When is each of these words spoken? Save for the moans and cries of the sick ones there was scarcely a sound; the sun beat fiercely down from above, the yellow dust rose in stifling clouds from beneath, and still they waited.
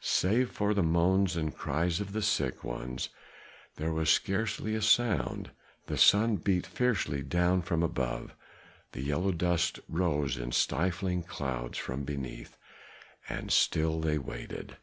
Save 0.00 0.52
for 0.52 0.72
the 0.72 0.84
moans 0.84 1.34
and 1.34 1.52
cries 1.52 1.98
of 1.98 2.12
the 2.12 2.22
sick 2.22 2.62
ones 2.62 3.08
there 3.74 3.92
was 3.92 4.08
scarcely 4.08 4.76
a 4.76 4.80
sound; 4.80 5.50
the 5.88 5.98
sun 5.98 6.36
beat 6.36 6.64
fiercely 6.64 7.24
down 7.24 7.60
from 7.60 7.82
above, 7.82 8.36
the 8.92 9.02
yellow 9.02 9.32
dust 9.32 9.80
rose 9.88 10.36
in 10.36 10.52
stifling 10.52 11.24
clouds 11.24 11.76
from 11.76 12.04
beneath, 12.04 12.56
and 13.28 13.50
still 13.50 13.98
they 13.98 14.16
waited. 14.16 14.76